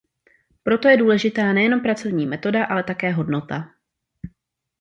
[0.63, 3.71] Proto je důležitá nejenom pracovní metoda, ale také hodnota.